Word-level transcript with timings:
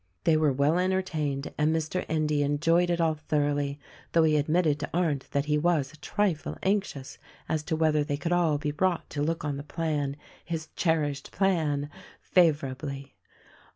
They 0.23 0.35
were 0.35 0.51
well 0.51 0.79
entertained 0.79 1.53
and 1.59 1.71
Mr. 1.75 2.07
Endy 2.09 2.41
enjoyed 2.41 2.89
it 2.89 2.99
all 2.99 3.13
thoroughly, 3.13 3.77
though 4.13 4.23
he 4.23 4.35
admitted 4.35 4.79
to 4.79 4.89
Arndt 4.91 5.29
that 5.29 5.45
he 5.45 5.59
was 5.59 5.93
a 5.93 5.97
trifle 5.97 6.57
anxious 6.63 7.19
as 7.47 7.61
to 7.65 7.75
whether 7.75 8.03
they 8.03 8.17
could 8.17 8.31
all 8.33 8.57
be 8.57 8.71
brought 8.71 9.07
to 9.11 9.21
look 9.21 9.45
on 9.45 9.57
the 9.57 9.63
plan 9.63 10.17
(his 10.43 10.69
cherished 10.75 11.31
plan!) 11.31 11.87
favorably. 12.19 13.13